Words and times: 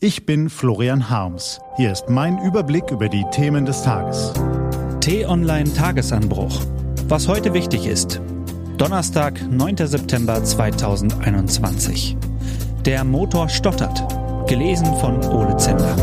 Ich 0.00 0.24
bin 0.24 0.48
Florian 0.48 1.10
Harms. 1.10 1.58
Hier 1.76 1.90
ist 1.90 2.08
mein 2.08 2.38
Überblick 2.44 2.92
über 2.92 3.08
die 3.08 3.24
Themen 3.32 3.66
des 3.66 3.82
Tages. 3.82 4.32
T-Online 5.00 5.74
Tagesanbruch. 5.74 6.64
Was 7.08 7.26
heute 7.26 7.52
wichtig 7.52 7.84
ist. 7.84 8.20
Donnerstag, 8.76 9.42
9. 9.50 9.88
September 9.88 10.44
2021. 10.44 12.16
Der 12.84 13.02
Motor 13.02 13.48
stottert. 13.48 14.48
Gelesen 14.48 14.86
von 15.00 15.20
Ole 15.24 15.56
Zender. 15.56 15.96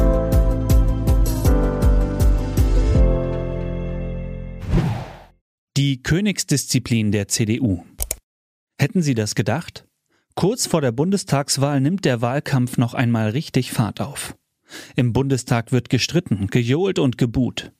Die 5.77 6.03
Königsdisziplin 6.03 7.13
der 7.13 7.29
CDU. 7.29 7.85
Hätten 8.77 9.01
Sie 9.01 9.13
das 9.13 9.35
gedacht? 9.35 9.84
Kurz 10.35 10.67
vor 10.67 10.81
der 10.81 10.91
Bundestagswahl 10.91 11.79
nimmt 11.79 12.03
der 12.03 12.21
Wahlkampf 12.21 12.77
noch 12.77 12.93
einmal 12.93 13.29
richtig 13.29 13.71
Fahrt 13.71 14.01
auf. 14.01 14.35
Im 14.97 15.13
Bundestag 15.13 15.71
wird 15.71 15.89
gestritten, 15.89 16.47
gejohlt 16.47 16.99
und 16.99 17.17
gebuht. 17.17 17.71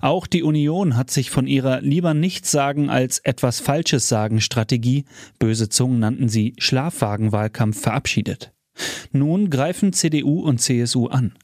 Auch 0.00 0.28
die 0.28 0.44
Union 0.44 0.96
hat 0.96 1.10
sich 1.10 1.30
von 1.30 1.48
ihrer 1.48 1.80
lieber 1.80 2.14
nichts 2.14 2.52
sagen 2.52 2.88
als 2.88 3.18
etwas 3.18 3.58
Falsches 3.58 4.08
sagen 4.08 4.40
Strategie, 4.40 5.04
böse 5.40 5.68
Zungen 5.68 5.98
nannten 5.98 6.28
sie 6.28 6.54
Schlafwagenwahlkampf 6.58 7.80
verabschiedet. 7.80 8.52
Nun 9.10 9.50
greifen 9.50 9.92
CDU 9.92 10.40
und 10.40 10.60
CSU 10.60 11.08
an. 11.08 11.34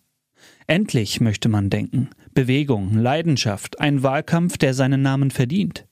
Endlich 0.69 1.21
möchte 1.21 1.49
man 1.49 1.71
denken. 1.71 2.11
Bewegung, 2.33 2.95
Leidenschaft, 2.95 3.81
ein 3.81 4.05
Wahlkampf, 4.05 4.57
der 4.57 4.75
seinen 4.75 5.03
Namen 5.03 5.33
verdient. 5.33 5.89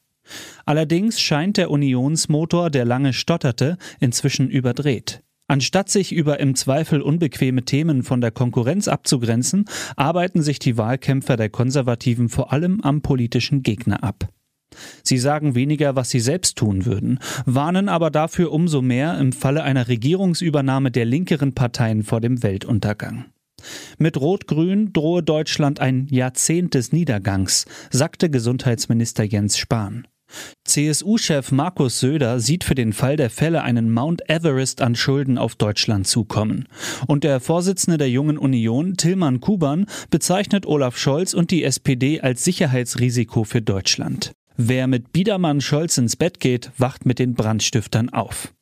Allerdings 0.64 1.20
scheint 1.20 1.56
der 1.56 1.70
Unionsmotor, 1.70 2.70
der 2.70 2.84
lange 2.84 3.12
stotterte, 3.12 3.78
inzwischen 4.00 4.48
überdreht. 4.50 5.22
Anstatt 5.50 5.88
sich 5.88 6.12
über 6.12 6.40
im 6.40 6.54
Zweifel 6.54 7.00
unbequeme 7.00 7.64
Themen 7.64 8.02
von 8.02 8.20
der 8.20 8.30
Konkurrenz 8.30 8.86
abzugrenzen, 8.86 9.64
arbeiten 9.96 10.42
sich 10.42 10.58
die 10.58 10.76
Wahlkämpfer 10.76 11.36
der 11.38 11.48
Konservativen 11.48 12.28
vor 12.28 12.52
allem 12.52 12.82
am 12.82 13.00
politischen 13.00 13.62
Gegner 13.62 14.04
ab. 14.04 14.28
Sie 15.02 15.16
sagen 15.16 15.54
weniger, 15.54 15.96
was 15.96 16.10
sie 16.10 16.20
selbst 16.20 16.58
tun 16.58 16.84
würden, 16.84 17.18
warnen 17.46 17.88
aber 17.88 18.10
dafür 18.10 18.52
umso 18.52 18.82
mehr 18.82 19.18
im 19.18 19.32
Falle 19.32 19.62
einer 19.62 19.88
Regierungsübernahme 19.88 20.90
der 20.90 21.06
linkeren 21.06 21.54
Parteien 21.54 22.02
vor 22.02 22.20
dem 22.20 22.42
Weltuntergang. 22.42 23.24
Mit 23.98 24.18
Rot-Grün 24.18 24.92
drohe 24.92 25.22
Deutschland 25.22 25.80
ein 25.80 26.06
Jahrzehnt 26.10 26.74
des 26.74 26.92
Niedergangs, 26.92 27.64
sagte 27.90 28.30
Gesundheitsminister 28.30 29.24
Jens 29.24 29.58
Spahn. 29.58 30.06
CSU-Chef 30.64 31.52
Markus 31.52 32.00
Söder 32.00 32.40
sieht 32.40 32.64
für 32.64 32.74
den 32.74 32.92
Fall 32.92 33.16
der 33.16 33.30
Fälle 33.30 33.62
einen 33.62 33.90
Mount 33.90 34.28
Everest 34.28 34.82
an 34.82 34.94
Schulden 34.94 35.38
auf 35.38 35.54
Deutschland 35.54 36.06
zukommen. 36.06 36.68
Und 37.06 37.24
der 37.24 37.40
Vorsitzende 37.40 37.98
der 37.98 38.10
Jungen 38.10 38.38
Union, 38.38 38.96
Tilman 38.96 39.40
Kuban, 39.40 39.86
bezeichnet 40.10 40.66
Olaf 40.66 40.96
Scholz 40.96 41.34
und 41.34 41.50
die 41.50 41.64
SPD 41.64 42.20
als 42.20 42.44
Sicherheitsrisiko 42.44 43.44
für 43.44 43.62
Deutschland. 43.62 44.32
Wer 44.56 44.86
mit 44.86 45.12
Biedermann 45.12 45.60
Scholz 45.60 45.98
ins 45.98 46.16
Bett 46.16 46.40
geht, 46.40 46.70
wacht 46.76 47.06
mit 47.06 47.18
den 47.18 47.34
Brandstiftern 47.34 48.08
auf. 48.08 48.52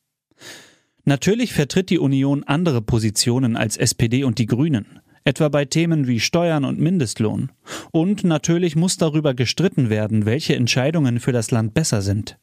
Natürlich 1.05 1.53
vertritt 1.53 1.91
die 1.91 1.98
Union 1.98 2.44
andere 2.44 2.83
Positionen 2.83 3.56
als 3.56 3.77
SPD 3.77 4.25
und 4.25 4.39
die 4.39 4.47
Grünen 4.47 5.00
etwa 5.27 5.48
bei 5.48 5.64
Themen 5.64 6.06
wie 6.06 6.20
Steuern 6.20 6.64
und 6.64 6.78
Mindestlohn. 6.78 7.50
Und 7.91 8.24
natürlich 8.24 8.77
muss 8.77 8.96
darüber 8.96 9.34
gestritten 9.34 9.91
werden, 9.91 10.24
welche 10.24 10.55
Entscheidungen 10.55 11.20
für 11.20 11.32
das 11.32 11.50
Land 11.50 11.74
besser 11.74 12.00
sind. 12.00 12.38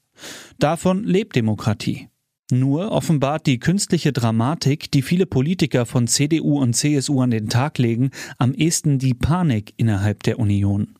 Davon 0.59 1.03
lebt 1.03 1.35
Demokratie. 1.35 2.09
Nur 2.51 2.91
offenbart 2.91 3.47
die 3.47 3.57
künstliche 3.57 4.11
Dramatik, 4.11 4.91
die 4.91 5.01
viele 5.01 5.25
Politiker 5.25 5.85
von 5.85 6.07
CDU 6.07 6.59
und 6.59 6.73
CSU 6.73 7.21
an 7.21 7.31
den 7.31 7.47
Tag 7.49 7.77
legen, 7.77 8.11
am 8.37 8.53
ehesten 8.53 8.99
die 8.99 9.13
Panik 9.13 9.73
innerhalb 9.77 10.21
der 10.23 10.37
Union. 10.37 10.95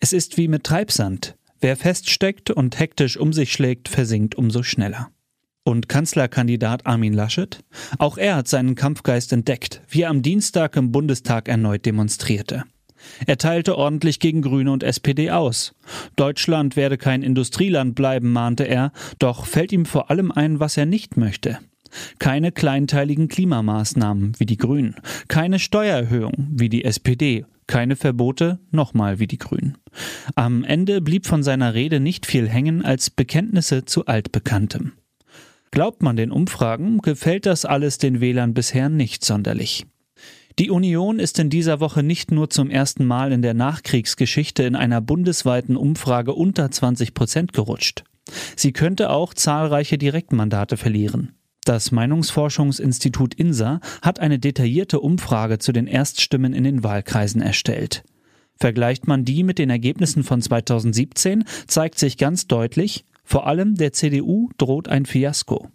Es 0.00 0.12
ist 0.12 0.36
wie 0.36 0.48
mit 0.48 0.64
Treibsand. 0.64 1.36
Wer 1.60 1.76
feststeckt 1.76 2.50
und 2.50 2.80
hektisch 2.80 3.16
um 3.16 3.32
sich 3.32 3.52
schlägt, 3.52 3.88
versinkt 3.88 4.34
umso 4.34 4.64
schneller. 4.64 5.12
Und 5.64 5.88
Kanzlerkandidat 5.88 6.86
Armin 6.86 7.12
Laschet? 7.12 7.62
Auch 7.98 8.18
er 8.18 8.36
hat 8.36 8.48
seinen 8.48 8.74
Kampfgeist 8.74 9.32
entdeckt, 9.32 9.80
wie 9.88 10.02
er 10.02 10.10
am 10.10 10.22
Dienstag 10.22 10.76
im 10.76 10.90
Bundestag 10.90 11.48
erneut 11.48 11.86
demonstrierte. 11.86 12.64
Er 13.26 13.38
teilte 13.38 13.76
ordentlich 13.76 14.20
gegen 14.20 14.42
Grüne 14.42 14.72
und 14.72 14.82
SPD 14.82 15.30
aus. 15.30 15.74
Deutschland 16.16 16.76
werde 16.76 16.98
kein 16.98 17.22
Industrieland 17.22 17.94
bleiben, 17.94 18.32
mahnte 18.32 18.64
er, 18.64 18.92
doch 19.18 19.46
fällt 19.46 19.72
ihm 19.72 19.86
vor 19.86 20.10
allem 20.10 20.32
ein, 20.32 20.60
was 20.60 20.76
er 20.76 20.86
nicht 20.86 21.16
möchte. 21.16 21.58
Keine 22.18 22.52
kleinteiligen 22.52 23.28
Klimamaßnahmen 23.28 24.32
wie 24.38 24.46
die 24.46 24.56
Grünen, 24.56 24.96
keine 25.28 25.58
Steuererhöhung 25.58 26.48
wie 26.50 26.70
die 26.70 26.84
SPD, 26.84 27.44
keine 27.66 27.96
Verbote 27.96 28.60
nochmal 28.70 29.18
wie 29.18 29.26
die 29.26 29.38
Grünen. 29.38 29.76
Am 30.34 30.64
Ende 30.64 31.00
blieb 31.00 31.26
von 31.26 31.42
seiner 31.42 31.74
Rede 31.74 32.00
nicht 32.00 32.24
viel 32.24 32.48
hängen 32.48 32.82
als 32.84 33.10
Bekenntnisse 33.10 33.84
zu 33.84 34.06
Altbekanntem. 34.06 34.92
Glaubt 35.72 36.02
man 36.02 36.16
den 36.16 36.30
Umfragen, 36.30 36.98
gefällt 36.98 37.46
das 37.46 37.64
alles 37.64 37.96
den 37.96 38.20
Wählern 38.20 38.52
bisher 38.52 38.90
nicht 38.90 39.24
sonderlich. 39.24 39.86
Die 40.58 40.70
Union 40.70 41.18
ist 41.18 41.38
in 41.38 41.48
dieser 41.48 41.80
Woche 41.80 42.02
nicht 42.02 42.30
nur 42.30 42.50
zum 42.50 42.68
ersten 42.68 43.06
Mal 43.06 43.32
in 43.32 43.40
der 43.40 43.54
Nachkriegsgeschichte 43.54 44.64
in 44.64 44.76
einer 44.76 45.00
bundesweiten 45.00 45.76
Umfrage 45.76 46.34
unter 46.34 46.70
20 46.70 47.14
Prozent 47.14 47.54
gerutscht. 47.54 48.04
Sie 48.54 48.74
könnte 48.74 49.08
auch 49.08 49.32
zahlreiche 49.32 49.96
Direktmandate 49.96 50.76
verlieren. 50.76 51.36
Das 51.64 51.90
Meinungsforschungsinstitut 51.90 53.32
INSA 53.32 53.80
hat 54.02 54.20
eine 54.20 54.38
detaillierte 54.38 55.00
Umfrage 55.00 55.58
zu 55.58 55.72
den 55.72 55.86
Erststimmen 55.86 56.52
in 56.52 56.64
den 56.64 56.84
Wahlkreisen 56.84 57.40
erstellt. 57.40 58.04
Vergleicht 58.60 59.06
man 59.06 59.24
die 59.24 59.42
mit 59.42 59.58
den 59.58 59.70
Ergebnissen 59.70 60.22
von 60.22 60.42
2017, 60.42 61.44
zeigt 61.66 61.98
sich 61.98 62.18
ganz 62.18 62.46
deutlich, 62.46 63.06
vor 63.32 63.46
allem 63.46 63.76
der 63.76 63.94
CDU 63.94 64.50
droht 64.58 64.90
ein 64.90 65.06
Fiasko. 65.06 65.68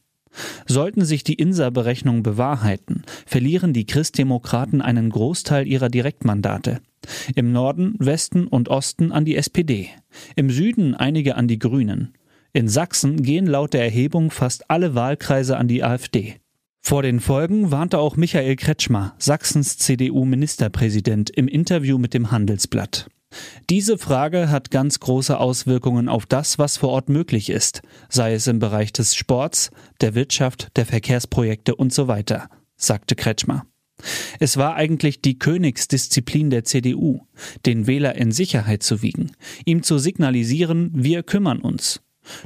Sollten 0.68 1.03
sich 1.06 1.23
die 1.23 1.34
INSA-Berechnungen 1.34 2.22
bewahrheiten, 2.22 3.01
verlieren 3.25 3.73
die 3.73 3.88
Christdemokraten 3.88 4.79
einen 4.79 5.09
Großteil 5.09 5.66
ihrer 5.66 5.90
Direktmandate. 5.90 6.81
Im 7.34 7.51
Norden, 7.51 7.96
Westen 7.97 8.46
und 8.46 8.69
Osten 8.69 9.12
an 9.12 9.25
die 9.25 9.35
SPD, 9.35 9.90
im 10.35 10.51
Süden 10.51 10.94
einige 10.94 11.34
an 11.34 11.47
die 11.47 11.57
Grünen. 11.57 12.13
In 12.53 12.69
Sachsen 12.69 13.23
gehen 13.23 13.47
laut 13.47 13.73
der 13.73 13.85
Erhebung 13.85 14.29
fast 14.29 14.69
alle 14.69 14.94
Wahlkreise 14.94 15.57
an 15.57 15.67
die 15.67 15.84
AfD. 15.84 16.35
Vor 16.81 17.01
den 17.01 17.19
Folgen 17.19 17.72
warnte 17.72 17.97
auch 17.97 18.17
Michael 18.17 18.56
Kretschmer, 18.56 19.16
Sachsens 19.17 19.79
CDU-Ministerpräsident, 19.79 21.31
im 21.31 21.47
Interview 21.47 21.97
mit 21.97 22.13
dem 22.13 22.29
Handelsblatt. 22.29 23.09
Diese 23.70 23.98
Frage 23.98 24.50
hat 24.50 24.72
ganz 24.72 25.00
große 25.00 25.38
Auswirkungen 25.38 26.08
auf 26.08 26.26
das, 26.26 26.58
was 26.58 26.78
vor 26.78 26.90
Ort 26.90 27.10
möglich 27.10 27.50
ist, 27.50 27.82
sei 28.08 28.34
es 28.34 28.48
im 28.48 28.60
Bereich 28.60 28.94
des 28.94 29.16
Sports, 29.16 29.72
der 30.00 30.16
Wirtschaft, 30.16 30.70
der 30.78 30.86
Verkehrsprojekte 30.86 31.76
und 31.76 31.94
so 31.94 32.08
weiter, 32.08 32.50
sagte 32.78 33.16
Kretschmer. 33.16 33.66
Es 34.40 34.58
war 34.58 34.76
eigentlich 34.76 35.22
die 35.22 35.40
Königsdisziplin 35.40 36.50
der 36.50 36.64
CDU, 36.64 37.22
den 37.66 37.88
Wähler 37.88 38.16
in 38.16 38.32
Sicherheit 38.32 38.84
zu 38.84 39.02
wiegen, 39.02 39.32
ihm 39.66 39.84
zu 39.84 39.98
signalisieren, 39.98 40.92
wir 40.94 41.24
kümmern 41.24 41.59
uns. 41.59 42.02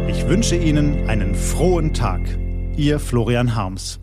Ich 0.09 0.29
wünsche 0.29 0.57
Ihnen 0.57 1.09
einen 1.09 1.35
frohen 1.35 1.95
Tag. 1.95 2.21
Ihr 2.77 2.99
Florian 2.99 3.55
Harms. 3.55 4.01